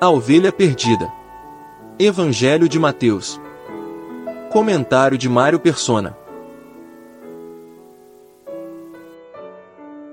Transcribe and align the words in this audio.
A 0.00 0.08
ovelha 0.08 0.52
perdida. 0.52 1.12
Evangelho 1.98 2.68
de 2.68 2.78
Mateus. 2.78 3.40
Comentário 4.48 5.18
de 5.18 5.28
Mário 5.28 5.58
Persona. 5.58 6.16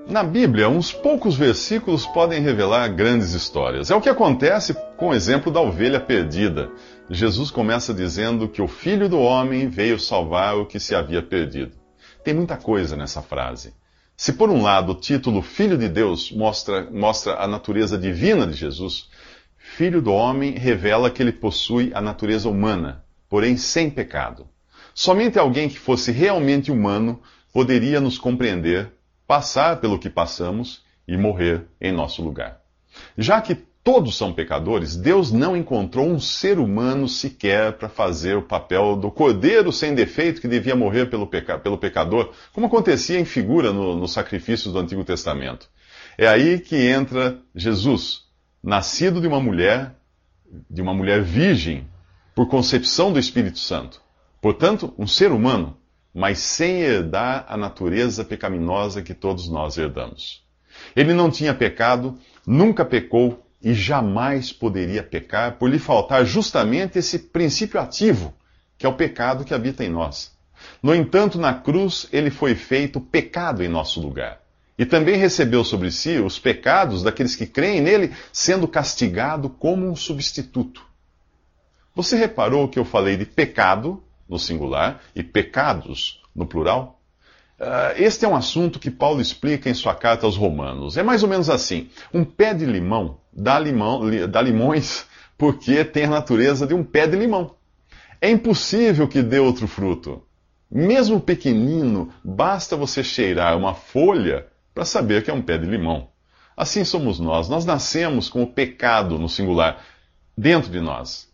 Na 0.08 0.24
Bíblia, 0.24 0.68
uns 0.68 0.92
poucos 0.92 1.36
versículos 1.36 2.04
podem 2.04 2.42
revelar 2.42 2.88
grandes 2.88 3.30
histórias. 3.30 3.88
É 3.88 3.94
o 3.94 4.00
que 4.00 4.08
acontece 4.08 4.74
com 4.96 5.10
o 5.10 5.14
exemplo 5.14 5.52
da 5.52 5.60
ovelha 5.60 6.00
perdida. 6.00 6.68
Jesus 7.08 7.52
começa 7.52 7.94
dizendo 7.94 8.48
que 8.48 8.60
o 8.60 8.66
Filho 8.66 9.08
do 9.08 9.20
Homem 9.20 9.68
veio 9.68 10.00
salvar 10.00 10.56
o 10.56 10.66
que 10.66 10.80
se 10.80 10.96
havia 10.96 11.22
perdido. 11.22 11.76
Tem 12.24 12.34
muita 12.34 12.56
coisa 12.56 12.96
nessa 12.96 13.22
frase. 13.22 13.72
Se 14.16 14.32
por 14.32 14.50
um 14.50 14.62
lado 14.62 14.92
o 14.92 14.94
título 14.96 15.42
Filho 15.42 15.78
de 15.78 15.88
Deus 15.88 16.32
mostra, 16.32 16.90
mostra 16.90 17.36
a 17.36 17.46
natureza 17.46 17.96
divina 17.96 18.46
de 18.48 18.54
Jesus, 18.54 19.10
Filho 19.74 20.00
do 20.00 20.10
homem 20.10 20.52
revela 20.52 21.10
que 21.10 21.22
ele 21.22 21.32
possui 21.32 21.90
a 21.92 22.00
natureza 22.00 22.48
humana, 22.48 23.04
porém 23.28 23.58
sem 23.58 23.90
pecado. 23.90 24.48
Somente 24.94 25.38
alguém 25.38 25.68
que 25.68 25.78
fosse 25.78 26.10
realmente 26.10 26.72
humano 26.72 27.20
poderia 27.52 28.00
nos 28.00 28.16
compreender, 28.16 28.90
passar 29.26 29.78
pelo 29.78 29.98
que 29.98 30.08
passamos 30.08 30.82
e 31.06 31.14
morrer 31.18 31.66
em 31.78 31.92
nosso 31.92 32.22
lugar. 32.22 32.62
Já 33.18 33.38
que 33.42 33.54
todos 33.54 34.16
são 34.16 34.32
pecadores, 34.32 34.96
Deus 34.96 35.30
não 35.30 35.54
encontrou 35.54 36.06
um 36.06 36.18
ser 36.18 36.58
humano 36.58 37.06
sequer 37.06 37.74
para 37.74 37.90
fazer 37.90 38.34
o 38.38 38.42
papel 38.42 38.96
do 38.96 39.10
cordeiro 39.10 39.70
sem 39.70 39.94
defeito 39.94 40.40
que 40.40 40.48
devia 40.48 40.74
morrer 40.74 41.10
pelo, 41.10 41.26
peca 41.26 41.58
pelo 41.58 41.76
pecador, 41.76 42.32
como 42.54 42.66
acontecia 42.66 43.20
em 43.20 43.26
figura 43.26 43.74
nos 43.74 43.96
no 43.96 44.08
sacrifícios 44.08 44.72
do 44.72 44.78
Antigo 44.78 45.04
Testamento. 45.04 45.68
É 46.16 46.26
aí 46.26 46.60
que 46.60 46.76
entra 46.76 47.38
Jesus 47.54 48.25
nascido 48.62 49.20
de 49.20 49.26
uma 49.26 49.40
mulher, 49.40 49.94
de 50.70 50.82
uma 50.82 50.94
mulher 50.94 51.22
virgem, 51.22 51.86
por 52.34 52.48
concepção 52.48 53.12
do 53.12 53.18
Espírito 53.18 53.58
Santo. 53.58 54.00
Portanto, 54.40 54.92
um 54.98 55.06
ser 55.06 55.32
humano, 55.32 55.76
mas 56.14 56.38
sem 56.38 56.80
herdar 56.80 57.44
a 57.48 57.56
natureza 57.56 58.24
pecaminosa 58.24 59.02
que 59.02 59.14
todos 59.14 59.48
nós 59.48 59.76
herdamos. 59.76 60.44
Ele 60.94 61.12
não 61.12 61.30
tinha 61.30 61.54
pecado, 61.54 62.18
nunca 62.46 62.84
pecou 62.84 63.46
e 63.62 63.74
jamais 63.74 64.52
poderia 64.52 65.02
pecar 65.02 65.58
por 65.58 65.68
lhe 65.68 65.78
faltar 65.78 66.24
justamente 66.24 66.98
esse 66.98 67.18
princípio 67.18 67.80
ativo, 67.80 68.34
que 68.78 68.86
é 68.86 68.88
o 68.88 68.94
pecado 68.94 69.44
que 69.44 69.54
habita 69.54 69.84
em 69.84 69.88
nós. 69.88 70.36
No 70.82 70.94
entanto, 70.94 71.38
na 71.38 71.54
cruz, 71.54 72.08
ele 72.12 72.30
foi 72.30 72.54
feito 72.54 73.00
pecado 73.00 73.62
em 73.62 73.68
nosso 73.68 74.00
lugar. 74.00 74.40
E 74.78 74.84
também 74.84 75.16
recebeu 75.16 75.64
sobre 75.64 75.90
si 75.90 76.18
os 76.18 76.38
pecados 76.38 77.02
daqueles 77.02 77.34
que 77.34 77.46
creem 77.46 77.80
nele, 77.80 78.12
sendo 78.32 78.68
castigado 78.68 79.48
como 79.48 79.88
um 79.88 79.96
substituto. 79.96 80.84
Você 81.94 82.16
reparou 82.16 82.68
que 82.68 82.78
eu 82.78 82.84
falei 82.84 83.16
de 83.16 83.24
pecado, 83.24 84.02
no 84.28 84.38
singular, 84.38 85.00
e 85.14 85.22
pecados, 85.22 86.20
no 86.34 86.46
plural? 86.46 87.00
Uh, 87.58 87.96
este 87.96 88.26
é 88.26 88.28
um 88.28 88.36
assunto 88.36 88.78
que 88.78 88.90
Paulo 88.90 89.18
explica 89.18 89.70
em 89.70 89.74
sua 89.74 89.94
carta 89.94 90.26
aos 90.26 90.36
Romanos. 90.36 90.98
É 90.98 91.02
mais 91.02 91.22
ou 91.22 91.28
menos 91.28 91.48
assim: 91.48 91.88
um 92.12 92.22
pé 92.22 92.52
de 92.52 92.66
limão 92.66 93.18
dá, 93.32 93.58
limão, 93.58 94.02
dá 94.28 94.42
limões 94.42 95.06
porque 95.38 95.84
tem 95.84 96.04
a 96.04 96.10
natureza 96.10 96.66
de 96.66 96.74
um 96.74 96.84
pé 96.84 97.06
de 97.06 97.16
limão. 97.16 97.54
É 98.20 98.30
impossível 98.30 99.08
que 99.08 99.22
dê 99.22 99.38
outro 99.38 99.66
fruto. 99.66 100.22
Mesmo 100.70 101.20
pequenino, 101.20 102.12
basta 102.24 102.76
você 102.76 103.02
cheirar 103.02 103.56
uma 103.56 103.72
folha 103.72 104.46
para 104.76 104.84
saber 104.84 105.24
que 105.24 105.30
é 105.30 105.34
um 105.34 105.40
pé 105.40 105.56
de 105.56 105.64
limão. 105.64 106.08
Assim 106.54 106.84
somos 106.84 107.18
nós. 107.18 107.48
Nós 107.48 107.64
nascemos 107.64 108.28
com 108.28 108.42
o 108.42 108.46
pecado, 108.46 109.18
no 109.18 109.26
singular, 109.26 109.82
dentro 110.36 110.70
de 110.70 110.80
nós. 110.80 111.32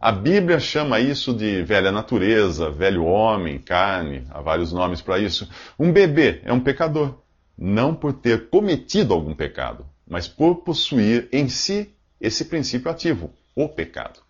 A 0.00 0.12
Bíblia 0.12 0.60
chama 0.60 1.00
isso 1.00 1.34
de 1.34 1.64
velha 1.64 1.90
natureza, 1.90 2.70
velho 2.70 3.04
homem, 3.04 3.58
carne, 3.58 4.24
há 4.30 4.40
vários 4.40 4.72
nomes 4.72 5.02
para 5.02 5.18
isso. 5.18 5.48
Um 5.76 5.90
bebê 5.90 6.40
é 6.44 6.52
um 6.52 6.60
pecador, 6.60 7.16
não 7.58 7.92
por 7.96 8.12
ter 8.12 8.48
cometido 8.48 9.12
algum 9.12 9.34
pecado, 9.34 9.84
mas 10.06 10.28
por 10.28 10.62
possuir 10.62 11.28
em 11.32 11.48
si 11.48 11.92
esse 12.20 12.44
princípio 12.44 12.92
ativo, 12.92 13.32
o 13.56 13.68
pecado. 13.68 14.20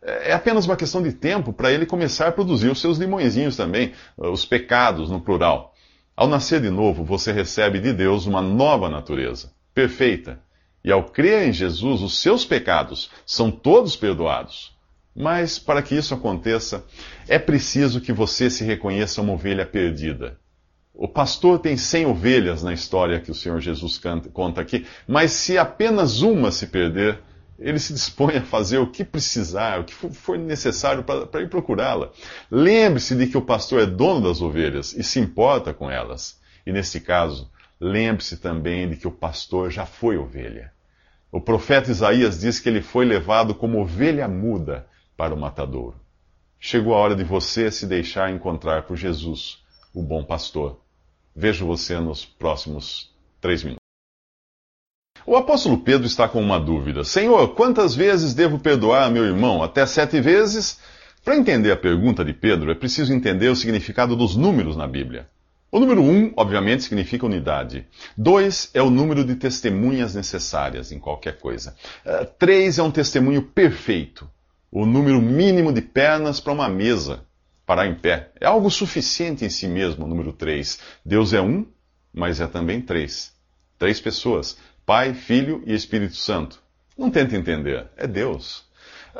É 0.00 0.32
apenas 0.32 0.64
uma 0.64 0.76
questão 0.76 1.02
de 1.02 1.12
tempo 1.12 1.52
para 1.52 1.70
ele 1.70 1.84
começar 1.84 2.28
a 2.28 2.32
produzir 2.32 2.70
os 2.70 2.80
seus 2.80 2.96
limõezinhos 2.96 3.58
também, 3.58 3.92
os 4.16 4.46
pecados 4.46 5.10
no 5.10 5.20
plural. 5.20 5.75
Ao 6.16 6.26
nascer 6.26 6.62
de 6.62 6.70
novo, 6.70 7.04
você 7.04 7.30
recebe 7.30 7.78
de 7.78 7.92
Deus 7.92 8.24
uma 8.24 8.40
nova 8.40 8.88
natureza, 8.88 9.52
perfeita. 9.74 10.40
E 10.82 10.90
ao 10.90 11.04
crer 11.04 11.46
em 11.46 11.52
Jesus, 11.52 12.00
os 12.00 12.18
seus 12.22 12.42
pecados 12.42 13.10
são 13.26 13.50
todos 13.50 13.96
perdoados. 13.96 14.74
Mas 15.14 15.58
para 15.58 15.82
que 15.82 15.94
isso 15.94 16.14
aconteça, 16.14 16.84
é 17.28 17.38
preciso 17.38 18.00
que 18.00 18.14
você 18.14 18.48
se 18.48 18.64
reconheça 18.64 19.20
uma 19.20 19.34
ovelha 19.34 19.66
perdida. 19.66 20.38
O 20.94 21.06
pastor 21.06 21.58
tem 21.58 21.76
cem 21.76 22.06
ovelhas 22.06 22.62
na 22.62 22.72
história 22.72 23.20
que 23.20 23.30
o 23.30 23.34
Senhor 23.34 23.60
Jesus 23.60 24.00
conta 24.32 24.62
aqui, 24.62 24.86
mas 25.06 25.32
se 25.32 25.58
apenas 25.58 26.22
uma 26.22 26.50
se 26.50 26.68
perder, 26.68 27.20
ele 27.58 27.78
se 27.78 27.92
dispõe 27.92 28.36
a 28.36 28.42
fazer 28.42 28.78
o 28.78 28.90
que 28.90 29.04
precisar, 29.04 29.80
o 29.80 29.84
que 29.84 29.94
for 29.94 30.38
necessário 30.38 31.02
para 31.02 31.40
ir 31.40 31.48
procurá-la. 31.48 32.10
Lembre-se 32.50 33.14
de 33.14 33.26
que 33.26 33.38
o 33.38 33.42
pastor 33.42 33.80
é 33.80 33.86
dono 33.86 34.28
das 34.28 34.40
ovelhas 34.40 34.92
e 34.92 35.02
se 35.02 35.18
importa 35.18 35.72
com 35.72 35.90
elas. 35.90 36.40
E 36.66 36.72
nesse 36.72 37.00
caso, 37.00 37.50
lembre-se 37.80 38.36
também 38.36 38.88
de 38.88 38.96
que 38.96 39.08
o 39.08 39.12
pastor 39.12 39.70
já 39.70 39.86
foi 39.86 40.16
ovelha. 40.16 40.72
O 41.32 41.40
profeta 41.40 41.90
Isaías 41.90 42.40
diz 42.40 42.60
que 42.60 42.68
ele 42.68 42.82
foi 42.82 43.04
levado 43.04 43.54
como 43.54 43.80
ovelha 43.80 44.28
muda 44.28 44.86
para 45.16 45.34
o 45.34 45.38
matadouro. 45.38 46.00
Chegou 46.58 46.94
a 46.94 46.98
hora 46.98 47.14
de 47.14 47.24
você 47.24 47.70
se 47.70 47.86
deixar 47.86 48.30
encontrar 48.30 48.82
por 48.82 48.96
Jesus, 48.96 49.62
o 49.94 50.02
bom 50.02 50.24
pastor. 50.24 50.80
Vejo 51.34 51.66
você 51.66 51.98
nos 52.00 52.24
próximos 52.24 53.14
três 53.40 53.62
minutos. 53.62 53.85
O 55.26 55.34
apóstolo 55.34 55.78
Pedro 55.78 56.06
está 56.06 56.28
com 56.28 56.40
uma 56.40 56.60
dúvida. 56.60 57.02
Senhor, 57.02 57.48
quantas 57.48 57.96
vezes 57.96 58.32
devo 58.32 58.60
perdoar 58.60 59.10
meu 59.10 59.24
irmão? 59.24 59.60
Até 59.60 59.84
sete 59.84 60.20
vezes? 60.20 60.78
Para 61.24 61.36
entender 61.36 61.72
a 61.72 61.76
pergunta 61.76 62.24
de 62.24 62.32
Pedro, 62.32 62.70
é 62.70 62.76
preciso 62.76 63.12
entender 63.12 63.48
o 63.48 63.56
significado 63.56 64.14
dos 64.14 64.36
números 64.36 64.76
na 64.76 64.86
Bíblia. 64.86 65.26
O 65.72 65.80
número 65.80 66.00
um, 66.00 66.32
obviamente, 66.36 66.84
significa 66.84 67.26
unidade. 67.26 67.84
Dois 68.16 68.70
é 68.72 68.80
o 68.80 68.88
número 68.88 69.24
de 69.24 69.34
testemunhas 69.34 70.14
necessárias 70.14 70.92
em 70.92 71.00
qualquer 71.00 71.40
coisa. 71.40 71.74
Uh, 72.04 72.24
três 72.38 72.78
é 72.78 72.82
um 72.84 72.92
testemunho 72.92 73.42
perfeito. 73.42 74.30
O 74.70 74.86
número 74.86 75.20
mínimo 75.20 75.72
de 75.72 75.82
pernas 75.82 76.38
para 76.38 76.52
uma 76.52 76.68
mesa, 76.68 77.24
parar 77.66 77.88
em 77.88 77.96
pé. 77.96 78.30
É 78.40 78.46
algo 78.46 78.70
suficiente 78.70 79.44
em 79.44 79.50
si 79.50 79.66
mesmo, 79.66 80.04
o 80.04 80.08
número 80.08 80.32
três. 80.32 80.78
Deus 81.04 81.32
é 81.32 81.40
um, 81.40 81.66
mas 82.14 82.40
é 82.40 82.46
também 82.46 82.80
três. 82.80 83.34
Três 83.76 84.00
pessoas. 84.00 84.56
Pai, 84.86 85.14
Filho 85.14 85.64
e 85.66 85.74
Espírito 85.74 86.14
Santo. 86.14 86.62
Não 86.96 87.10
tenta 87.10 87.34
entender, 87.34 87.88
é 87.96 88.06
Deus. 88.06 88.64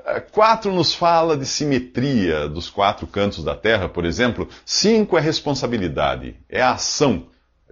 É, 0.06 0.20
quatro 0.20 0.72
nos 0.72 0.94
fala 0.94 1.36
de 1.36 1.44
simetria 1.44 2.48
dos 2.48 2.70
quatro 2.70 3.04
cantos 3.04 3.42
da 3.42 3.56
terra, 3.56 3.88
por 3.88 4.04
exemplo. 4.04 4.48
Cinco 4.64 5.18
é 5.18 5.20
responsabilidade, 5.20 6.36
é 6.48 6.62
a 6.62 6.74
ação 6.74 7.26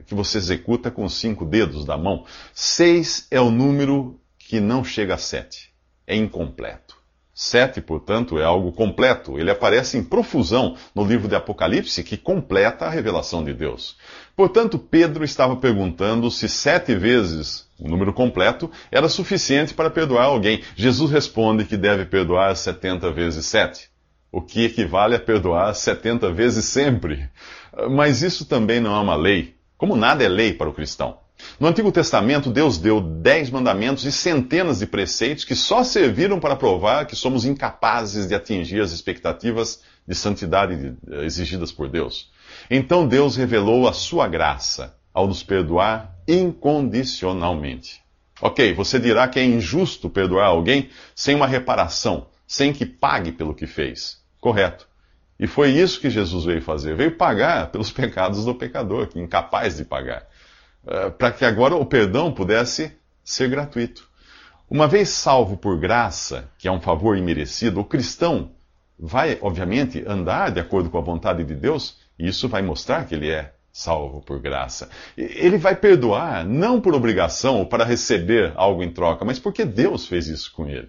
que 0.06 0.14
você 0.14 0.38
executa 0.38 0.90
com 0.90 1.08
cinco 1.08 1.44
dedos 1.44 1.84
da 1.84 1.96
mão. 1.96 2.26
Seis 2.52 3.28
é 3.30 3.40
o 3.40 3.50
número 3.50 4.20
que 4.38 4.58
não 4.58 4.82
chega 4.82 5.14
a 5.14 5.18
sete, 5.18 5.72
é 6.04 6.16
incompleto. 6.16 7.03
Sete, 7.36 7.80
portanto, 7.80 8.38
é 8.38 8.44
algo 8.44 8.70
completo. 8.70 9.36
Ele 9.36 9.50
aparece 9.50 9.98
em 9.98 10.04
profusão 10.04 10.76
no 10.94 11.04
livro 11.04 11.26
de 11.26 11.34
Apocalipse, 11.34 12.04
que 12.04 12.16
completa 12.16 12.84
a 12.84 12.90
revelação 12.90 13.42
de 13.42 13.52
Deus. 13.52 13.96
Portanto, 14.36 14.78
Pedro 14.78 15.24
estava 15.24 15.56
perguntando 15.56 16.30
se 16.30 16.48
sete 16.48 16.94
vezes, 16.94 17.68
o 17.80 17.88
número 17.88 18.12
completo, 18.12 18.70
era 18.88 19.08
suficiente 19.08 19.74
para 19.74 19.90
perdoar 19.90 20.26
alguém. 20.26 20.62
Jesus 20.76 21.10
responde 21.10 21.64
que 21.64 21.76
deve 21.76 22.04
perdoar 22.04 22.54
setenta 22.54 23.10
vezes 23.10 23.46
sete, 23.46 23.90
o 24.30 24.40
que 24.40 24.66
equivale 24.66 25.16
a 25.16 25.20
perdoar 25.20 25.74
setenta 25.74 26.30
vezes 26.30 26.66
sempre. 26.66 27.28
Mas 27.90 28.22
isso 28.22 28.46
também 28.46 28.78
não 28.78 28.94
é 28.94 29.00
uma 29.00 29.16
lei, 29.16 29.56
como 29.76 29.96
nada 29.96 30.22
é 30.22 30.28
lei 30.28 30.52
para 30.52 30.70
o 30.70 30.72
cristão. 30.72 31.23
No 31.58 31.68
Antigo 31.68 31.92
Testamento, 31.92 32.50
Deus 32.50 32.78
deu 32.78 33.00
dez 33.00 33.48
mandamentos 33.48 34.04
e 34.04 34.10
centenas 34.10 34.80
de 34.80 34.86
preceitos 34.86 35.44
que 35.44 35.54
só 35.54 35.84
serviram 35.84 36.40
para 36.40 36.56
provar 36.56 37.06
que 37.06 37.14
somos 37.14 37.44
incapazes 37.44 38.26
de 38.26 38.34
atingir 38.34 38.80
as 38.80 38.90
expectativas 38.90 39.80
de 40.06 40.14
santidade 40.16 40.96
exigidas 41.22 41.70
por 41.70 41.88
Deus. 41.88 42.32
Então 42.68 43.06
Deus 43.06 43.36
revelou 43.36 43.86
a 43.86 43.92
sua 43.92 44.26
graça 44.26 44.96
ao 45.12 45.28
nos 45.28 45.44
perdoar 45.44 46.16
incondicionalmente. 46.26 48.02
Ok, 48.42 48.74
você 48.74 48.98
dirá 48.98 49.28
que 49.28 49.38
é 49.38 49.44
injusto 49.44 50.10
perdoar 50.10 50.46
alguém 50.46 50.90
sem 51.14 51.36
uma 51.36 51.46
reparação, 51.46 52.26
sem 52.48 52.72
que 52.72 52.84
pague 52.84 53.30
pelo 53.30 53.54
que 53.54 53.66
fez. 53.66 54.20
Correto. 54.40 54.88
E 55.38 55.46
foi 55.46 55.70
isso 55.70 56.00
que 56.00 56.10
Jesus 56.10 56.44
veio 56.44 56.60
fazer. 56.60 56.96
Veio 56.96 57.16
pagar 57.16 57.70
pelos 57.70 57.90
pecados 57.92 58.44
do 58.44 58.54
pecador, 58.54 59.08
incapaz 59.14 59.76
de 59.76 59.84
pagar. 59.84 60.26
Eh, 60.86 61.10
para 61.10 61.32
que 61.32 61.44
agora 61.44 61.74
o 61.74 61.86
perdão 61.86 62.32
pudesse 62.32 62.92
ser 63.22 63.48
gratuito. 63.48 64.08
Uma 64.68 64.86
vez 64.86 65.08
salvo 65.08 65.56
por 65.56 65.78
graça, 65.78 66.50
que 66.58 66.68
é 66.68 66.72
um 66.72 66.80
favor 66.80 67.16
imerecido, 67.16 67.80
o 67.80 67.84
cristão 67.84 68.52
vai, 68.98 69.38
obviamente, 69.40 70.04
andar 70.06 70.50
de 70.50 70.60
acordo 70.60 70.90
com 70.90 70.98
a 70.98 71.02
vontade 71.02 71.44
de 71.44 71.54
Deus, 71.54 71.98
e 72.18 72.26
isso 72.28 72.48
vai 72.48 72.62
mostrar 72.62 73.06
que 73.06 73.14
ele 73.14 73.30
é 73.30 73.52
salvo 73.72 74.20
por 74.20 74.40
graça. 74.40 74.88
Ele 75.16 75.58
vai 75.58 75.74
perdoar 75.74 76.46
não 76.46 76.80
por 76.80 76.94
obrigação 76.94 77.58
ou 77.58 77.66
para 77.66 77.84
receber 77.84 78.52
algo 78.54 78.82
em 78.82 78.92
troca, 78.92 79.24
mas 79.24 79.38
porque 79.38 79.64
Deus 79.64 80.06
fez 80.06 80.28
isso 80.28 80.52
com 80.52 80.68
ele. 80.68 80.88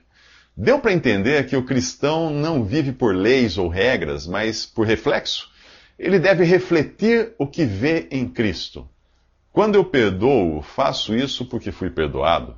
Deu 0.56 0.80
para 0.80 0.94
entender 0.94 1.48
que 1.48 1.58
o 1.58 1.66
cristão 1.66 2.30
não 2.30 2.64
vive 2.64 2.92
por 2.92 3.14
leis 3.14 3.58
ou 3.58 3.68
regras, 3.68 4.28
mas 4.28 4.66
por 4.66 4.86
reflexo. 4.86 5.50
Ele 5.98 6.20
deve 6.20 6.44
refletir 6.44 7.34
o 7.38 7.48
que 7.48 7.66
vê 7.66 8.08
em 8.12 8.28
Cristo. 8.28 8.88
Quando 9.56 9.76
eu 9.76 9.86
perdoo, 9.86 10.62
faço 10.62 11.16
isso 11.16 11.46
porque 11.46 11.72
fui 11.72 11.90
perdoado. 11.90 12.58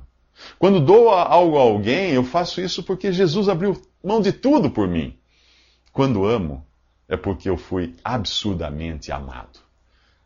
Quando 0.58 0.80
dou 0.80 1.10
algo 1.10 1.56
a 1.56 1.60
alguém, 1.60 2.10
eu 2.10 2.24
faço 2.24 2.60
isso 2.60 2.82
porque 2.82 3.12
Jesus 3.12 3.48
abriu 3.48 3.80
mão 4.02 4.20
de 4.20 4.32
tudo 4.32 4.68
por 4.68 4.88
mim. 4.88 5.16
Quando 5.92 6.26
amo, 6.26 6.66
é 7.08 7.16
porque 7.16 7.48
eu 7.48 7.56
fui 7.56 7.94
absurdamente 8.02 9.12
amado. 9.12 9.60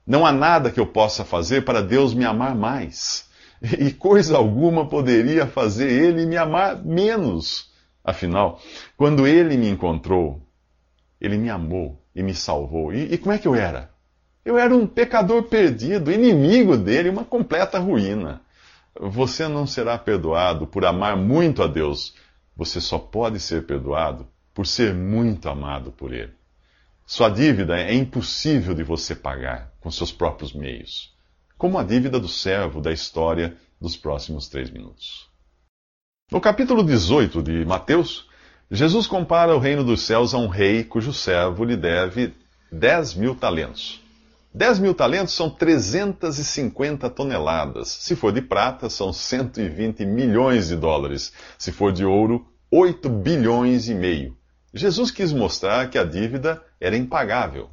Não 0.06 0.24
há 0.24 0.32
nada 0.32 0.70
que 0.70 0.80
eu 0.80 0.86
possa 0.86 1.26
fazer 1.26 1.62
para 1.62 1.82
Deus 1.82 2.14
me 2.14 2.24
amar 2.24 2.54
mais. 2.54 3.30
E 3.78 3.92
coisa 3.92 4.38
alguma 4.38 4.88
poderia 4.88 5.46
fazer 5.46 5.92
ele 5.92 6.24
me 6.24 6.38
amar 6.38 6.82
menos. 6.82 7.70
Afinal, 8.02 8.58
quando 8.96 9.26
ele 9.26 9.58
me 9.58 9.68
encontrou, 9.68 10.40
ele 11.20 11.36
me 11.36 11.50
amou 11.50 12.02
e 12.16 12.22
me 12.22 12.34
salvou. 12.34 12.94
E, 12.94 13.12
e 13.12 13.18
como 13.18 13.32
é 13.32 13.38
que 13.38 13.46
eu 13.46 13.54
era? 13.54 13.91
Eu 14.44 14.58
era 14.58 14.74
um 14.74 14.86
pecador 14.86 15.44
perdido, 15.44 16.10
inimigo 16.10 16.76
dele, 16.76 17.08
uma 17.08 17.24
completa 17.24 17.78
ruína. 17.78 18.40
Você 18.98 19.46
não 19.46 19.66
será 19.66 19.96
perdoado 19.96 20.66
por 20.66 20.84
amar 20.84 21.16
muito 21.16 21.62
a 21.62 21.66
Deus. 21.66 22.14
Você 22.56 22.80
só 22.80 22.98
pode 22.98 23.38
ser 23.38 23.66
perdoado 23.66 24.26
por 24.52 24.66
ser 24.66 24.92
muito 24.92 25.48
amado 25.48 25.92
por 25.92 26.12
Ele. 26.12 26.32
Sua 27.06 27.28
dívida 27.28 27.78
é 27.78 27.94
impossível 27.94 28.74
de 28.74 28.82
você 28.82 29.14
pagar 29.14 29.72
com 29.80 29.90
seus 29.90 30.12
próprios 30.12 30.52
meios, 30.52 31.14
como 31.56 31.78
a 31.78 31.84
dívida 31.84 32.18
do 32.18 32.28
servo 32.28 32.80
da 32.80 32.92
história 32.92 33.56
dos 33.80 33.96
próximos 33.96 34.48
três 34.48 34.70
minutos. 34.70 35.28
No 36.30 36.40
capítulo 36.40 36.82
18 36.82 37.42
de 37.42 37.64
Mateus, 37.64 38.28
Jesus 38.70 39.06
compara 39.06 39.54
o 39.54 39.58
reino 39.58 39.84
dos 39.84 40.02
céus 40.02 40.34
a 40.34 40.38
um 40.38 40.48
rei 40.48 40.82
cujo 40.82 41.12
servo 41.12 41.64
lhe 41.64 41.76
deve 41.76 42.34
10 42.70 43.14
mil 43.14 43.34
talentos. 43.34 44.01
10 44.54 44.80
mil 44.80 44.94
talentos 44.94 45.32
são 45.32 45.48
350 45.48 47.08
toneladas. 47.08 47.88
Se 47.88 48.14
for 48.14 48.30
de 48.30 48.42
prata, 48.42 48.90
são 48.90 49.10
120 49.10 50.04
milhões 50.04 50.68
de 50.68 50.76
dólares. 50.76 51.32
Se 51.56 51.72
for 51.72 51.90
de 51.90 52.04
ouro, 52.04 52.46
8 52.70 53.08
bilhões 53.08 53.88
e 53.88 53.94
meio. 53.94 54.36
Jesus 54.74 55.10
quis 55.10 55.32
mostrar 55.32 55.88
que 55.88 55.96
a 55.96 56.04
dívida 56.04 56.62
era 56.78 56.96
impagável. 56.96 57.70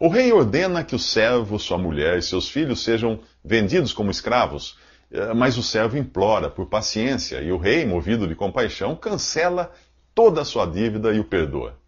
O 0.00 0.08
rei 0.08 0.32
ordena 0.32 0.82
que 0.82 0.94
o 0.94 0.98
servo, 0.98 1.58
sua 1.58 1.76
mulher 1.76 2.18
e 2.18 2.22
seus 2.22 2.48
filhos 2.48 2.82
sejam 2.82 3.20
vendidos 3.44 3.92
como 3.92 4.10
escravos, 4.10 4.78
eh, 5.10 5.34
mas 5.34 5.58
o 5.58 5.62
servo 5.62 5.98
implora 5.98 6.48
por 6.48 6.66
paciência 6.66 7.42
e 7.42 7.52
o 7.52 7.58
rei, 7.58 7.84
movido 7.84 8.26
de 8.26 8.34
compaixão, 8.34 8.96
cancela 8.96 9.72
toda 10.14 10.40
a 10.40 10.44
sua 10.44 10.64
dívida 10.64 11.12
e 11.12 11.20
o 11.20 11.24
perdoa. 11.24 11.78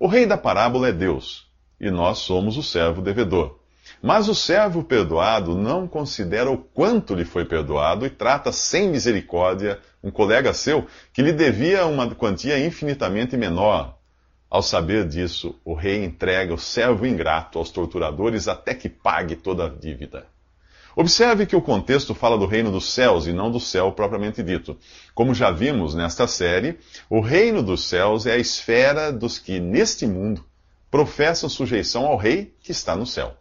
O 0.00 0.06
rei 0.06 0.24
da 0.24 0.38
parábola 0.38 0.88
é 0.88 0.92
Deus 0.92 1.46
e 1.78 1.90
nós 1.90 2.18
somos 2.18 2.56
o 2.56 2.62
servo 2.62 3.02
devedor. 3.02 3.63
Mas 4.06 4.28
o 4.28 4.34
servo 4.34 4.84
perdoado 4.84 5.56
não 5.56 5.88
considera 5.88 6.50
o 6.50 6.58
quanto 6.58 7.14
lhe 7.14 7.24
foi 7.24 7.46
perdoado 7.46 8.04
e 8.04 8.10
trata 8.10 8.52
sem 8.52 8.90
misericórdia 8.90 9.80
um 10.02 10.10
colega 10.10 10.52
seu 10.52 10.86
que 11.10 11.22
lhe 11.22 11.32
devia 11.32 11.86
uma 11.86 12.14
quantia 12.14 12.62
infinitamente 12.62 13.34
menor. 13.34 13.96
Ao 14.50 14.60
saber 14.60 15.08
disso, 15.08 15.58
o 15.64 15.72
rei 15.72 16.04
entrega 16.04 16.52
o 16.52 16.58
servo 16.58 17.06
ingrato 17.06 17.58
aos 17.58 17.70
torturadores 17.70 18.46
até 18.46 18.74
que 18.74 18.90
pague 18.90 19.36
toda 19.36 19.64
a 19.64 19.68
dívida. 19.70 20.26
Observe 20.94 21.46
que 21.46 21.56
o 21.56 21.62
contexto 21.62 22.14
fala 22.14 22.36
do 22.36 22.44
reino 22.44 22.70
dos 22.70 22.92
céus 22.92 23.26
e 23.26 23.32
não 23.32 23.50
do 23.50 23.58
céu 23.58 23.90
propriamente 23.90 24.42
dito. 24.42 24.76
Como 25.14 25.32
já 25.32 25.50
vimos 25.50 25.94
nesta 25.94 26.26
série, 26.26 26.78
o 27.08 27.20
reino 27.20 27.62
dos 27.62 27.84
céus 27.84 28.26
é 28.26 28.32
a 28.32 28.38
esfera 28.38 29.10
dos 29.10 29.38
que, 29.38 29.58
neste 29.58 30.06
mundo, 30.06 30.44
professam 30.90 31.48
sujeição 31.48 32.04
ao 32.04 32.18
rei 32.18 32.54
que 32.60 32.70
está 32.70 32.94
no 32.94 33.06
céu. 33.06 33.34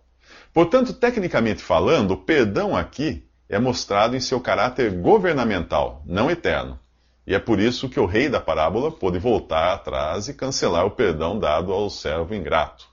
Portanto, 0.53 0.93
tecnicamente 0.93 1.63
falando, 1.63 2.11
o 2.11 2.17
perdão 2.17 2.77
aqui 2.77 3.25
é 3.49 3.57
mostrado 3.57 4.15
em 4.15 4.19
seu 4.19 4.39
caráter 4.39 4.91
governamental, 4.91 6.03
não 6.05 6.29
eterno. 6.29 6.79
E 7.25 7.33
é 7.33 7.39
por 7.39 7.59
isso 7.59 7.89
que 7.89 7.99
o 7.99 8.05
rei 8.05 8.29
da 8.29 8.39
parábola 8.39 8.91
pôde 8.91 9.17
voltar 9.17 9.73
atrás 9.73 10.27
e 10.27 10.33
cancelar 10.33 10.85
o 10.85 10.91
perdão 10.91 11.39
dado 11.39 11.71
ao 11.73 11.89
servo 11.89 12.35
ingrato. 12.35 12.87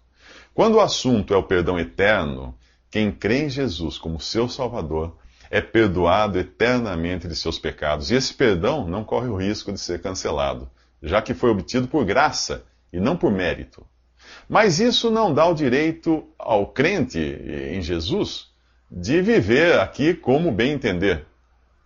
Quando 0.55 0.77
o 0.77 0.81
assunto 0.81 1.35
é 1.35 1.37
o 1.37 1.43
perdão 1.43 1.79
eterno, 1.79 2.57
quem 2.91 3.13
crê 3.13 3.45
em 3.45 3.51
Jesus 3.51 3.99
como 3.99 4.21
seu 4.21 4.49
Salvador 4.49 5.17
é 5.51 5.61
perdoado 5.61 6.39
eternamente 6.39 7.29
de 7.29 7.37
seus 7.37 7.59
pecados. 7.59 8.11
E 8.11 8.15
esse 8.15 8.33
perdão 8.33 8.87
não 8.87 9.05
corre 9.05 9.29
o 9.29 9.37
risco 9.37 9.73
de 9.73 9.79
ser 9.79 10.01
cancelado, 10.01 10.71
já 11.03 11.21
que 11.21 11.35
foi 11.35 11.51
obtido 11.51 11.89
por 11.89 12.05
graça 12.05 12.65
e 12.93 13.01
não 13.01 13.17
por 13.17 13.31
mérito. 13.31 13.85
Mas 14.49 14.81
isso 14.81 15.11
não 15.11 15.33
dá 15.33 15.47
o 15.47 15.55
direito 15.55 16.25
ao 16.39 16.67
crente 16.67 17.19
em 17.19 17.81
Jesus 17.83 18.49
de 18.91 19.23
viver 19.23 19.79
aqui 19.79 20.15
como 20.15 20.51
bem 20.51 20.73
entender. 20.73 21.25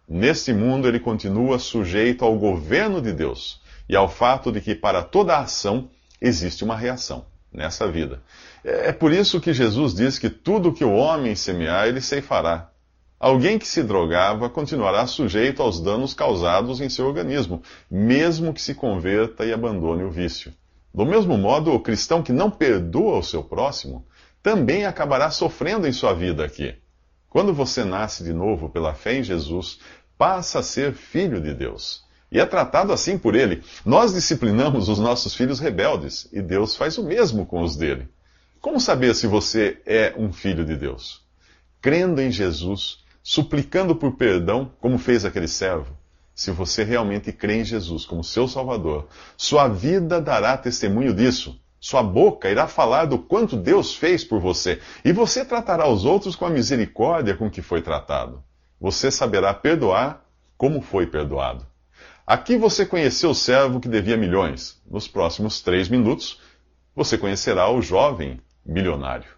Neste 0.08 0.52
mundo 0.52 0.88
ele 0.88 1.00
continua 1.00 1.58
sujeito 1.58 2.24
ao 2.24 2.36
governo 2.38 3.00
de 3.00 3.12
Deus 3.12 3.60
e 3.88 3.94
ao 3.94 4.08
fato 4.08 4.50
de 4.50 4.60
que 4.60 4.74
para 4.74 5.02
toda 5.02 5.38
ação 5.38 5.88
existe 6.20 6.64
uma 6.64 6.76
reação 6.76 7.26
nessa 7.52 7.86
vida. 7.86 8.22
É 8.64 8.92
por 8.92 9.12
isso 9.12 9.40
que 9.40 9.52
Jesus 9.52 9.94
diz 9.94 10.18
que 10.18 10.30
tudo 10.30 10.72
que 10.72 10.84
o 10.84 10.94
homem 10.94 11.34
semear, 11.34 11.86
ele 11.86 12.00
ceifará. 12.00 12.70
Alguém 13.20 13.58
que 13.58 13.66
se 13.66 13.82
drogava 13.82 14.50
continuará 14.50 15.06
sujeito 15.06 15.62
aos 15.62 15.80
danos 15.80 16.12
causados 16.12 16.80
em 16.80 16.88
seu 16.88 17.06
organismo, 17.06 17.62
mesmo 17.90 18.52
que 18.52 18.60
se 18.60 18.74
converta 18.74 19.46
e 19.46 19.52
abandone 19.52 20.02
o 20.02 20.10
vício. 20.10 20.52
Do 20.94 21.04
mesmo 21.04 21.36
modo, 21.36 21.72
o 21.72 21.80
cristão 21.80 22.22
que 22.22 22.32
não 22.32 22.48
perdoa 22.48 23.18
o 23.18 23.22
seu 23.22 23.42
próximo 23.42 24.06
também 24.40 24.86
acabará 24.86 25.28
sofrendo 25.28 25.88
em 25.88 25.92
sua 25.92 26.14
vida 26.14 26.44
aqui. 26.44 26.76
Quando 27.28 27.52
você 27.52 27.82
nasce 27.82 28.22
de 28.22 28.32
novo 28.32 28.68
pela 28.68 28.94
fé 28.94 29.16
em 29.16 29.22
Jesus, 29.24 29.80
passa 30.16 30.60
a 30.60 30.62
ser 30.62 30.92
filho 30.92 31.40
de 31.40 31.52
Deus. 31.52 32.04
E 32.30 32.38
é 32.38 32.46
tratado 32.46 32.92
assim 32.92 33.18
por 33.18 33.34
ele. 33.34 33.64
Nós 33.84 34.14
disciplinamos 34.14 34.88
os 34.88 35.00
nossos 35.00 35.34
filhos 35.34 35.58
rebeldes 35.58 36.28
e 36.32 36.40
Deus 36.40 36.76
faz 36.76 36.96
o 36.96 37.02
mesmo 37.02 37.44
com 37.44 37.62
os 37.62 37.74
dele. 37.74 38.08
Como 38.60 38.80
saber 38.80 39.16
se 39.16 39.26
você 39.26 39.82
é 39.84 40.14
um 40.16 40.32
filho 40.32 40.64
de 40.64 40.76
Deus? 40.76 41.22
Crendo 41.82 42.22
em 42.22 42.30
Jesus, 42.30 42.98
suplicando 43.20 43.96
por 43.96 44.12
perdão, 44.12 44.70
como 44.80 44.96
fez 44.96 45.24
aquele 45.24 45.48
servo 45.48 46.03
se 46.34 46.50
você 46.50 46.82
realmente 46.82 47.32
crê 47.32 47.60
em 47.60 47.64
Jesus 47.64 48.04
como 48.04 48.24
seu 48.24 48.48
Salvador, 48.48 49.06
sua 49.36 49.68
vida 49.68 50.20
dará 50.20 50.56
testemunho 50.56 51.14
disso. 51.14 51.60
Sua 51.78 52.02
boca 52.02 52.50
irá 52.50 52.66
falar 52.66 53.04
do 53.04 53.18
quanto 53.18 53.56
Deus 53.56 53.94
fez 53.94 54.24
por 54.24 54.40
você, 54.40 54.80
e 55.04 55.12
você 55.12 55.44
tratará 55.44 55.86
os 55.86 56.04
outros 56.04 56.34
com 56.34 56.44
a 56.44 56.50
misericórdia 56.50 57.36
com 57.36 57.48
que 57.48 57.62
foi 57.62 57.82
tratado. 57.82 58.42
Você 58.80 59.10
saberá 59.10 59.54
perdoar 59.54 60.24
como 60.56 60.80
foi 60.80 61.06
perdoado. 61.06 61.64
Aqui 62.26 62.56
você 62.56 62.84
conheceu 62.86 63.30
o 63.30 63.34
servo 63.34 63.78
que 63.78 63.88
devia 63.88 64.16
milhões. 64.16 64.80
Nos 64.90 65.06
próximos 65.06 65.60
três 65.60 65.88
minutos, 65.88 66.40
você 66.96 67.18
conhecerá 67.18 67.70
o 67.70 67.82
jovem 67.82 68.40
milionário. 68.64 69.28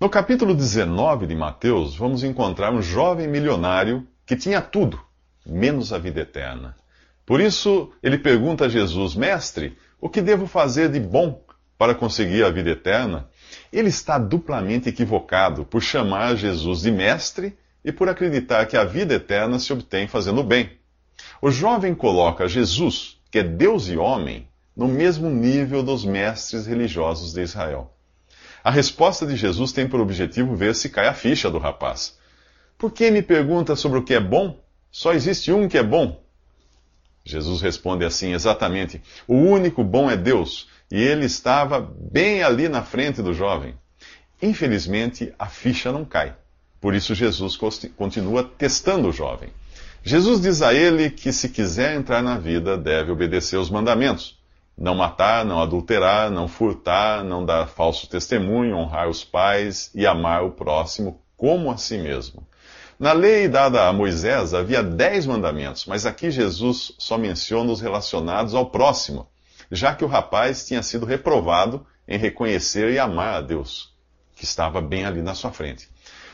No 0.00 0.08
capítulo 0.08 0.54
19 0.54 1.26
de 1.26 1.34
Mateus, 1.34 1.96
vamos 1.96 2.22
encontrar 2.22 2.72
um 2.72 2.80
jovem 2.80 3.26
milionário 3.26 4.06
que 4.24 4.36
tinha 4.36 4.62
tudo 4.62 5.05
menos 5.46 5.92
a 5.92 5.98
vida 5.98 6.20
eterna. 6.20 6.76
Por 7.24 7.40
isso, 7.40 7.92
ele 8.02 8.18
pergunta 8.18 8.66
a 8.66 8.68
Jesus: 8.68 9.14
Mestre, 9.14 9.76
o 10.00 10.08
que 10.08 10.20
devo 10.20 10.46
fazer 10.46 10.90
de 10.90 11.00
bom 11.00 11.42
para 11.78 11.94
conseguir 11.94 12.44
a 12.44 12.50
vida 12.50 12.70
eterna? 12.70 13.28
Ele 13.72 13.88
está 13.88 14.18
duplamente 14.18 14.88
equivocado 14.88 15.64
por 15.64 15.82
chamar 15.82 16.36
Jesus 16.36 16.82
de 16.82 16.90
mestre 16.90 17.56
e 17.84 17.92
por 17.92 18.08
acreditar 18.08 18.66
que 18.66 18.76
a 18.76 18.84
vida 18.84 19.14
eterna 19.14 19.58
se 19.58 19.72
obtém 19.72 20.08
fazendo 20.08 20.42
bem. 20.42 20.70
O 21.40 21.50
jovem 21.50 21.94
coloca 21.94 22.48
Jesus, 22.48 23.20
que 23.30 23.38
é 23.38 23.42
Deus 23.42 23.88
e 23.88 23.96
homem, 23.96 24.48
no 24.76 24.88
mesmo 24.88 25.30
nível 25.30 25.82
dos 25.82 26.04
mestres 26.04 26.66
religiosos 26.66 27.32
de 27.32 27.42
Israel. 27.42 27.92
A 28.62 28.70
resposta 28.70 29.24
de 29.24 29.36
Jesus 29.36 29.72
tem 29.72 29.88
por 29.88 30.00
objetivo 30.00 30.56
ver 30.56 30.74
se 30.74 30.88
cai 30.88 31.06
a 31.06 31.14
ficha 31.14 31.50
do 31.50 31.58
rapaz. 31.58 32.18
Por 32.76 32.90
que 32.90 33.10
me 33.10 33.22
pergunta 33.22 33.76
sobre 33.76 33.98
o 33.98 34.02
que 34.02 34.14
é 34.14 34.20
bom? 34.20 34.60
Só 34.96 35.12
existe 35.12 35.52
um 35.52 35.68
que 35.68 35.76
é 35.76 35.82
bom. 35.82 36.22
Jesus 37.22 37.60
responde 37.60 38.02
assim: 38.02 38.32
exatamente. 38.32 39.02
O 39.28 39.34
único 39.34 39.84
bom 39.84 40.10
é 40.10 40.16
Deus. 40.16 40.68
E 40.90 40.98
ele 40.98 41.26
estava 41.26 41.78
bem 41.78 42.42
ali 42.42 42.66
na 42.66 42.82
frente 42.82 43.20
do 43.20 43.34
jovem. 43.34 43.74
Infelizmente, 44.40 45.34
a 45.38 45.48
ficha 45.48 45.92
não 45.92 46.02
cai. 46.02 46.34
Por 46.80 46.94
isso, 46.94 47.14
Jesus 47.14 47.58
continua 47.94 48.42
testando 48.42 49.08
o 49.08 49.12
jovem. 49.12 49.50
Jesus 50.02 50.40
diz 50.40 50.62
a 50.62 50.72
ele 50.72 51.10
que 51.10 51.30
se 51.30 51.50
quiser 51.50 51.94
entrar 51.94 52.22
na 52.22 52.38
vida, 52.38 52.78
deve 52.78 53.12
obedecer 53.12 53.58
os 53.58 53.68
mandamentos. 53.68 54.38
Não 54.78 54.94
matar, 54.94 55.44
não 55.44 55.60
adulterar, 55.60 56.30
não 56.30 56.48
furtar, 56.48 57.22
não 57.22 57.44
dar 57.44 57.66
falso 57.66 58.08
testemunho, 58.08 58.78
honrar 58.78 59.10
os 59.10 59.22
pais 59.22 59.90
e 59.94 60.06
amar 60.06 60.42
o 60.42 60.52
próximo 60.52 61.20
como 61.36 61.70
a 61.70 61.76
si 61.76 61.98
mesmo. 61.98 62.46
Na 62.98 63.12
lei 63.12 63.46
dada 63.46 63.86
a 63.86 63.92
Moisés 63.92 64.54
havia 64.54 64.82
dez 64.82 65.26
mandamentos, 65.26 65.84
mas 65.84 66.06
aqui 66.06 66.30
Jesus 66.30 66.92
só 66.98 67.18
menciona 67.18 67.70
os 67.70 67.80
relacionados 67.82 68.54
ao 68.54 68.70
próximo, 68.70 69.28
já 69.70 69.94
que 69.94 70.02
o 70.02 70.08
rapaz 70.08 70.66
tinha 70.66 70.82
sido 70.82 71.04
reprovado 71.04 71.86
em 72.08 72.16
reconhecer 72.16 72.90
e 72.92 72.98
amar 72.98 73.34
a 73.34 73.40
Deus, 73.42 73.94
que 74.34 74.44
estava 74.44 74.80
bem 74.80 75.04
ali 75.04 75.20
na 75.20 75.34
sua 75.34 75.52
frente. 75.52 75.90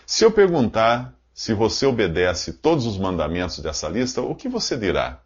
Se 0.07 0.25
eu 0.25 0.31
perguntar 0.31 1.13
se 1.35 1.53
você 1.53 1.85
obedece 1.85 2.53
todos 2.53 2.87
os 2.87 2.97
mandamentos 2.97 3.59
dessa 3.59 3.89
lista, 3.89 4.21
o 4.21 4.35
que 4.35 4.49
você 4.49 4.77
dirá? 4.77 5.19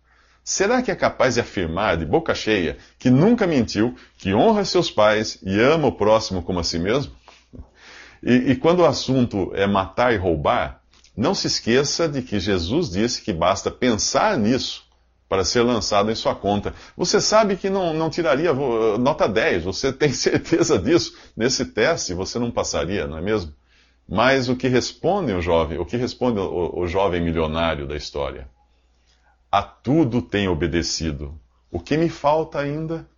Será 0.43 0.81
que 0.81 0.90
é 0.90 0.95
capaz 0.95 1.35
de 1.35 1.40
afirmar 1.40 1.99
de 1.99 2.07
boca 2.07 2.35
cheia 2.35 2.78
que 2.99 3.11
nunca 3.11 3.47
mentiu, 3.47 3.95
que 4.16 4.33
honra 4.33 4.64
seus 4.64 4.90
pais 4.90 5.38
e 5.43 5.61
ama 5.61 5.88
o 5.88 5.93
próximo 5.93 6.43
como 6.43 6.61
a 6.61 6.64
si 6.64 6.78
mesmo? 6.78 7.12
E, 8.23 8.52
e 8.52 8.57
quando 8.57 8.81
o 8.81 8.87
assunto 8.87 9.52
é 9.55 9.66
matar 9.66 10.14
e 10.14 10.16
roubar, 10.16 10.81
não 11.16 11.35
se 11.35 11.46
esqueça 11.46 12.08
de 12.08 12.20
que 12.20 12.38
Jesus 12.38 12.90
disse 12.90 13.23
que 13.23 13.32
basta 13.32 13.70
pensar 13.70 14.37
nisso 14.37 14.85
para 15.28 15.44
ser 15.44 15.62
lançado 15.62 16.11
em 16.11 16.14
sua 16.14 16.35
conta. 16.35 16.75
Você 16.96 17.20
sabe 17.20 17.56
que 17.56 17.70
não, 17.70 17.92
não 17.94 18.11
tiraria 18.11 18.52
nota 18.52 19.28
10, 19.28 19.64
você 19.64 19.92
tem 19.92 20.12
certeza 20.14 20.78
disso. 20.78 21.16
Nesse 21.37 21.64
teste 21.64 22.14
você 22.14 22.38
não 22.38 22.50
passaria, 22.50 23.06
não 23.06 23.16
é 23.16 23.23
mesmo? 23.23 23.52
Mas 24.08 24.49
o 24.49 24.54
que 24.54 24.68
responde 24.68 25.32
o 25.32 25.40
jovem, 25.40 25.78
o 25.78 25.87
que 25.87 25.96
responde 25.96 26.38
o, 26.38 26.78
o 26.78 26.87
jovem 26.87 27.20
milionário 27.20 27.88
da 27.88 27.96
história? 27.96 28.49
A 29.50 29.62
tudo 29.62 30.23
tenho 30.23 30.52
obedecido. 30.52 31.35
O 31.70 31.80
que 31.80 31.96
me 31.96 32.08
falta 32.08 32.61
ainda? 32.61 33.08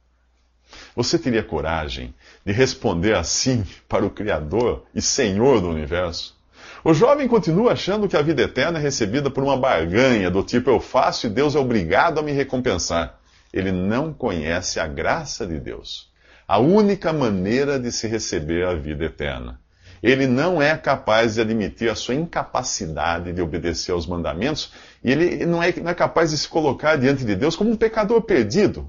Você 0.95 1.19
teria 1.19 1.43
coragem 1.43 2.15
de 2.45 2.53
responder 2.53 3.15
assim 3.15 3.65
para 3.89 4.05
o 4.05 4.11
Criador 4.11 4.85
e 4.95 5.03
Senhor 5.03 5.61
do 5.61 5.69
universo? 5.69 6.38
O 6.85 6.95
jovem 6.95 7.27
continua 7.27 7.73
achando 7.73 8.09
que 8.09 8.17
a 8.17 8.23
vida 8.23 8.43
eterna 8.43 8.79
é 8.79 8.83
recebida 8.83 9.31
por 9.31 9.43
uma 9.43 9.57
barganha 9.57 10.31
do 10.31 10.43
tipo 10.43 10.71
eu 10.71 10.81
faço 10.81 11.27
e 11.27 11.31
Deus 11.31 11.55
é 11.55 11.59
obrigado 11.59 12.19
a 12.19 12.23
me 12.23 12.33
recompensar. 12.33 13.19
Ele 13.53 13.73
não 13.73 14.13
conhece 14.13 14.79
a 14.79 14.87
graça 14.87 15.47
de 15.47 15.59
Deus, 15.59 16.11
a 16.47 16.59
única 16.59 17.13
maneira 17.13 17.79
de 17.79 17.91
se 17.91 18.07
receber 18.07 18.67
a 18.67 18.75
vida 18.75 19.05
eterna 19.05 19.59
ele 20.03 20.27
não 20.27 20.63
é 20.63 20.77
capaz 20.77 21.35
de 21.35 21.41
admitir 21.41 21.91
a 21.91 21.95
sua 21.95 22.15
incapacidade 22.15 23.33
de 23.33 23.43
obedecer 23.43 23.93
aos 23.93 24.07
mandamentos 24.07 24.73
e 25.03 25.11
ele 25.11 25.45
não 25.47 25.63
é, 25.63 25.73
não 25.73 25.91
é 25.91 25.95
capaz 25.95 26.31
de 26.31 26.39
se 26.39 26.49
colocar 26.49 26.97
diante 26.97 27.25
de 27.25 27.35
Deus 27.35 27.57
como 27.57 27.71
um 27.71 27.77
pecador 27.77 28.23
perdido. 28.23 28.87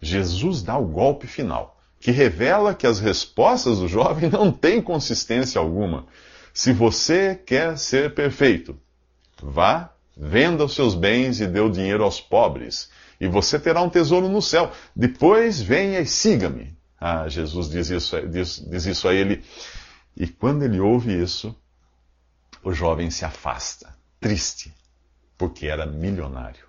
Jesus 0.00 0.62
dá 0.62 0.78
o 0.78 0.86
golpe 0.86 1.26
final, 1.26 1.78
que 1.98 2.10
revela 2.10 2.74
que 2.74 2.86
as 2.86 2.98
respostas 2.98 3.78
do 3.78 3.88
jovem 3.88 4.30
não 4.30 4.50
têm 4.50 4.80
consistência 4.80 5.58
alguma. 5.58 6.06
Se 6.52 6.72
você 6.72 7.34
quer 7.34 7.78
ser 7.78 8.14
perfeito, 8.14 8.78
vá, 9.42 9.92
venda 10.16 10.64
os 10.64 10.74
seus 10.74 10.94
bens 10.94 11.40
e 11.40 11.46
dê 11.46 11.60
o 11.60 11.70
dinheiro 11.70 12.04
aos 12.04 12.20
pobres, 12.20 12.90
e 13.20 13.28
você 13.28 13.58
terá 13.58 13.82
um 13.82 13.90
tesouro 13.90 14.28
no 14.28 14.42
céu. 14.42 14.72
Depois 14.94 15.60
venha 15.60 16.00
e 16.00 16.06
siga-me. 16.06 16.76
Ah, 16.98 17.28
Jesus 17.28 17.70
diz 17.70 17.88
isso, 17.90 18.20
diz, 18.28 18.64
diz 18.68 18.86
isso 18.86 19.08
a 19.08 19.14
ele. 19.14 19.42
E 20.16 20.26
quando 20.26 20.62
ele 20.64 20.80
ouve 20.80 21.22
isso, 21.22 21.54
o 22.62 22.72
jovem 22.72 23.10
se 23.10 23.24
afasta, 23.24 23.94
triste, 24.18 24.74
porque 25.38 25.66
era 25.66 25.86
milionário. 25.86 26.68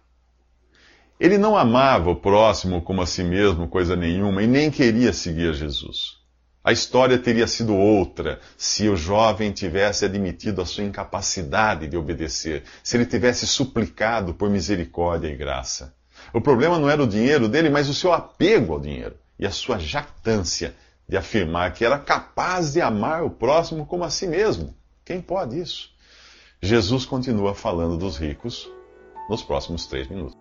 Ele 1.19 1.37
não 1.37 1.57
amava 1.57 2.09
o 2.09 2.15
próximo 2.15 2.81
como 2.81 3.01
a 3.01 3.05
si 3.05 3.23
mesmo, 3.23 3.67
coisa 3.67 3.95
nenhuma, 3.95 4.41
e 4.41 4.47
nem 4.47 4.71
queria 4.71 5.13
seguir 5.13 5.53
Jesus. 5.53 6.20
A 6.63 6.71
história 6.71 7.17
teria 7.17 7.47
sido 7.47 7.75
outra 7.75 8.39
se 8.55 8.87
o 8.87 8.95
jovem 8.95 9.51
tivesse 9.51 10.05
admitido 10.05 10.61
a 10.61 10.65
sua 10.65 10.83
incapacidade 10.83 11.87
de 11.87 11.97
obedecer, 11.97 12.63
se 12.83 12.97
ele 12.97 13.05
tivesse 13.05 13.47
suplicado 13.47 14.33
por 14.33 14.49
misericórdia 14.49 15.27
e 15.27 15.35
graça. 15.35 15.95
O 16.31 16.39
problema 16.39 16.77
não 16.77 16.87
era 16.89 17.01
o 17.01 17.07
dinheiro 17.07 17.49
dele, 17.49 17.69
mas 17.69 17.89
o 17.89 17.95
seu 17.95 18.13
apego 18.13 18.73
ao 18.73 18.79
dinheiro 18.79 19.15
e 19.39 19.45
a 19.45 19.51
sua 19.51 19.79
jactância 19.79 20.75
de 21.09 21.17
afirmar 21.17 21.73
que 21.73 21.83
era 21.83 21.97
capaz 21.97 22.73
de 22.73 22.81
amar 22.81 23.23
o 23.23 23.29
próximo 23.31 23.85
como 23.85 24.03
a 24.03 24.09
si 24.11 24.27
mesmo. 24.27 24.75
Quem 25.03 25.19
pode 25.19 25.59
isso? 25.59 25.89
Jesus 26.61 27.05
continua 27.05 27.55
falando 27.55 27.97
dos 27.97 28.17
ricos 28.17 28.69
nos 29.27 29.41
próximos 29.41 29.87
três 29.87 30.07
minutos. 30.07 30.40